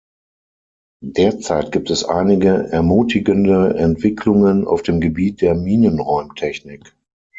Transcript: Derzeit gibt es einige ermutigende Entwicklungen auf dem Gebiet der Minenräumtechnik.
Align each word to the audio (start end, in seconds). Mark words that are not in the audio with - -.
Derzeit 1.05 1.71
gibt 1.71 1.91
es 1.91 2.03
einige 2.05 2.71
ermutigende 2.71 3.75
Entwicklungen 3.77 4.65
auf 4.65 4.81
dem 4.81 4.99
Gebiet 4.99 5.41
der 5.41 5.53
Minenräumtechnik. 5.53 6.95